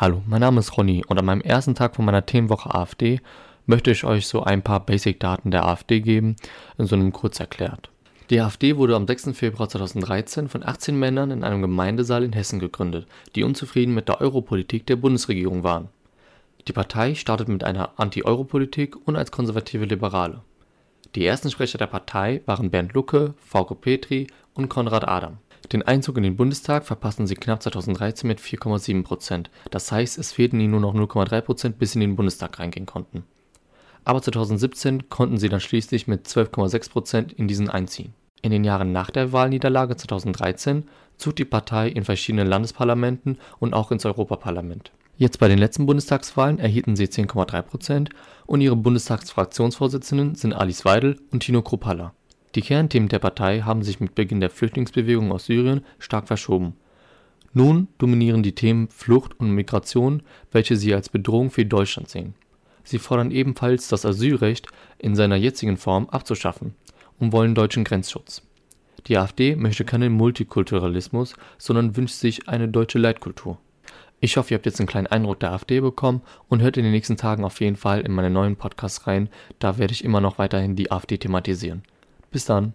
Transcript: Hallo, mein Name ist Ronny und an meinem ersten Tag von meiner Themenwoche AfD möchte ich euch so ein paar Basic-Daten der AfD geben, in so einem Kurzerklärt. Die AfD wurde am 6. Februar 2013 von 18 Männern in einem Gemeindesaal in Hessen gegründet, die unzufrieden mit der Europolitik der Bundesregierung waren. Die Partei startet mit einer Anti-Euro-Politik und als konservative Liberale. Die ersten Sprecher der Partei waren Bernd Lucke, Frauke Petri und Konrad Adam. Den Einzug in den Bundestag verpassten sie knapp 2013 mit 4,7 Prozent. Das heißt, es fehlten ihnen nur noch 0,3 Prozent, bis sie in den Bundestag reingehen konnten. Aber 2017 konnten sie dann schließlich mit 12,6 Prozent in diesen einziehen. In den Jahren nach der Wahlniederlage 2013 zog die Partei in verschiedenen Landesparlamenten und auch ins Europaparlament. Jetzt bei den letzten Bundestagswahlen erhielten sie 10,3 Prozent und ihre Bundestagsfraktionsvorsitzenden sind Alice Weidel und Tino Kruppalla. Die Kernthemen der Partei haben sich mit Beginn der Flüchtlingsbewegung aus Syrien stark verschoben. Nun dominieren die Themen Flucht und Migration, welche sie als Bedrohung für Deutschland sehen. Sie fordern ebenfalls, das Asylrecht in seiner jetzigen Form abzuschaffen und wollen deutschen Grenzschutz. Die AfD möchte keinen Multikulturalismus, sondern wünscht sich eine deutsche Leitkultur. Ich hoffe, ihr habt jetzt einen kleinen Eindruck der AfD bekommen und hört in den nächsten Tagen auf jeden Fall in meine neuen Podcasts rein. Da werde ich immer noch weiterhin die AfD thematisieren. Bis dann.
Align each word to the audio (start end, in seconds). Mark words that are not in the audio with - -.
Hallo, 0.00 0.22
mein 0.26 0.40
Name 0.40 0.60
ist 0.60 0.78
Ronny 0.78 1.04
und 1.06 1.18
an 1.18 1.26
meinem 1.26 1.42
ersten 1.42 1.74
Tag 1.74 1.94
von 1.94 2.06
meiner 2.06 2.24
Themenwoche 2.24 2.74
AfD 2.74 3.20
möchte 3.66 3.90
ich 3.90 4.04
euch 4.04 4.26
so 4.26 4.42
ein 4.42 4.62
paar 4.62 4.80
Basic-Daten 4.80 5.50
der 5.50 5.66
AfD 5.66 6.00
geben, 6.00 6.36
in 6.78 6.86
so 6.86 6.96
einem 6.96 7.12
Kurzerklärt. 7.12 7.90
Die 8.30 8.40
AfD 8.40 8.78
wurde 8.78 8.96
am 8.96 9.06
6. 9.06 9.32
Februar 9.34 9.68
2013 9.68 10.48
von 10.48 10.66
18 10.66 10.98
Männern 10.98 11.30
in 11.30 11.44
einem 11.44 11.60
Gemeindesaal 11.60 12.24
in 12.24 12.32
Hessen 12.32 12.60
gegründet, 12.60 13.06
die 13.36 13.44
unzufrieden 13.44 13.92
mit 13.92 14.08
der 14.08 14.22
Europolitik 14.22 14.86
der 14.86 14.96
Bundesregierung 14.96 15.64
waren. 15.64 15.88
Die 16.66 16.72
Partei 16.72 17.14
startet 17.14 17.48
mit 17.48 17.62
einer 17.62 18.00
Anti-Euro-Politik 18.00 18.96
und 19.06 19.16
als 19.16 19.30
konservative 19.30 19.84
Liberale. 19.84 20.40
Die 21.14 21.26
ersten 21.26 21.50
Sprecher 21.50 21.76
der 21.76 21.88
Partei 21.88 22.40
waren 22.46 22.70
Bernd 22.70 22.94
Lucke, 22.94 23.34
Frauke 23.36 23.74
Petri 23.74 24.28
und 24.54 24.70
Konrad 24.70 25.06
Adam. 25.06 25.36
Den 25.72 25.82
Einzug 25.82 26.16
in 26.16 26.22
den 26.22 26.36
Bundestag 26.36 26.84
verpassten 26.84 27.26
sie 27.26 27.36
knapp 27.36 27.62
2013 27.62 28.26
mit 28.26 28.40
4,7 28.40 29.04
Prozent. 29.04 29.50
Das 29.70 29.92
heißt, 29.92 30.18
es 30.18 30.32
fehlten 30.32 30.58
ihnen 30.58 30.72
nur 30.72 30.80
noch 30.80 30.94
0,3 30.94 31.40
Prozent, 31.42 31.78
bis 31.78 31.92
sie 31.92 31.98
in 31.98 32.10
den 32.10 32.16
Bundestag 32.16 32.58
reingehen 32.58 32.86
konnten. 32.86 33.24
Aber 34.04 34.22
2017 34.22 35.08
konnten 35.08 35.38
sie 35.38 35.48
dann 35.48 35.60
schließlich 35.60 36.08
mit 36.08 36.26
12,6 36.26 36.90
Prozent 36.90 37.32
in 37.32 37.46
diesen 37.46 37.68
einziehen. 37.68 38.14
In 38.42 38.50
den 38.50 38.64
Jahren 38.64 38.92
nach 38.92 39.10
der 39.10 39.32
Wahlniederlage 39.32 39.96
2013 39.96 40.88
zog 41.18 41.36
die 41.36 41.44
Partei 41.44 41.88
in 41.88 42.04
verschiedenen 42.04 42.48
Landesparlamenten 42.48 43.38
und 43.58 43.74
auch 43.74 43.92
ins 43.92 44.06
Europaparlament. 44.06 44.92
Jetzt 45.18 45.38
bei 45.38 45.48
den 45.48 45.58
letzten 45.58 45.84
Bundestagswahlen 45.84 46.58
erhielten 46.58 46.96
sie 46.96 47.04
10,3 47.04 47.60
Prozent 47.60 48.10
und 48.46 48.62
ihre 48.62 48.76
Bundestagsfraktionsvorsitzenden 48.76 50.34
sind 50.34 50.54
Alice 50.54 50.86
Weidel 50.86 51.20
und 51.30 51.40
Tino 51.40 51.60
Kruppalla. 51.60 52.14
Die 52.54 52.62
Kernthemen 52.62 53.08
der 53.08 53.20
Partei 53.20 53.60
haben 53.60 53.82
sich 53.82 54.00
mit 54.00 54.14
Beginn 54.14 54.40
der 54.40 54.50
Flüchtlingsbewegung 54.50 55.30
aus 55.30 55.46
Syrien 55.46 55.84
stark 55.98 56.26
verschoben. 56.26 56.74
Nun 57.52 57.88
dominieren 57.98 58.42
die 58.42 58.54
Themen 58.54 58.88
Flucht 58.88 59.38
und 59.38 59.50
Migration, 59.50 60.22
welche 60.50 60.76
sie 60.76 60.94
als 60.94 61.08
Bedrohung 61.08 61.50
für 61.50 61.64
Deutschland 61.64 62.08
sehen. 62.08 62.34
Sie 62.82 62.98
fordern 62.98 63.30
ebenfalls, 63.30 63.88
das 63.88 64.04
Asylrecht 64.04 64.66
in 64.98 65.14
seiner 65.14 65.36
jetzigen 65.36 65.76
Form 65.76 66.08
abzuschaffen 66.08 66.74
und 67.18 67.32
wollen 67.32 67.54
deutschen 67.54 67.84
Grenzschutz. 67.84 68.42
Die 69.06 69.16
AfD 69.16 69.56
möchte 69.56 69.84
keinen 69.84 70.12
Multikulturalismus, 70.12 71.34
sondern 71.58 71.96
wünscht 71.96 72.16
sich 72.16 72.48
eine 72.48 72.68
deutsche 72.68 72.98
Leitkultur. 72.98 73.58
Ich 74.20 74.36
hoffe, 74.36 74.52
ihr 74.52 74.58
habt 74.58 74.66
jetzt 74.66 74.78
einen 74.78 74.88
kleinen 74.88 75.06
Eindruck 75.06 75.40
der 75.40 75.52
AfD 75.52 75.80
bekommen 75.80 76.20
und 76.48 76.60
hört 76.60 76.76
in 76.76 76.84
den 76.84 76.92
nächsten 76.92 77.16
Tagen 77.16 77.44
auf 77.44 77.60
jeden 77.60 77.76
Fall 77.76 78.02
in 78.02 78.12
meine 78.12 78.28
neuen 78.28 78.56
Podcasts 78.56 79.06
rein. 79.06 79.30
Da 79.58 79.78
werde 79.78 79.92
ich 79.92 80.04
immer 80.04 80.20
noch 80.20 80.38
weiterhin 80.38 80.76
die 80.76 80.90
AfD 80.90 81.16
thematisieren. 81.16 81.82
Bis 82.30 82.44
dann. 82.44 82.74